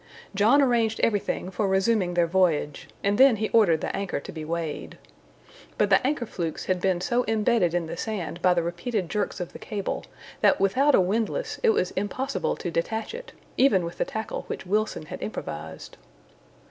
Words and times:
John 0.33 0.63
arranged 0.63 0.99
everything 1.03 1.51
for 1.51 1.67
resuming 1.67 2.15
their 2.15 2.25
voyage, 2.25 2.89
and 3.03 3.19
then 3.19 3.35
he 3.35 3.49
ordered 3.49 3.81
the 3.81 3.95
anchor 3.95 4.19
to 4.19 4.31
be 4.31 4.43
weighed. 4.43 4.97
But 5.77 5.91
the 5.91 6.07
anchor 6.07 6.25
flukes 6.25 6.65
had 6.65 6.81
been 6.81 7.01
so 7.01 7.21
imbedded 7.27 7.75
in 7.75 7.85
the 7.85 7.95
sand 7.95 8.41
by 8.41 8.55
the 8.55 8.63
repeated 8.63 9.09
jerks 9.09 9.39
of 9.39 9.53
the 9.53 9.59
cable, 9.59 10.05
that 10.41 10.59
without 10.59 10.95
a 10.95 10.99
windlass 11.01 11.59
it 11.61 11.69
was 11.69 11.91
impossible 11.91 12.55
to 12.55 12.71
detach 12.71 13.13
it, 13.13 13.33
even 13.57 13.85
with 13.85 13.99
the 13.99 14.05
tackle 14.05 14.45
which 14.47 14.65
Wilson 14.65 15.05
had 15.05 15.21
improvised. 15.21 15.97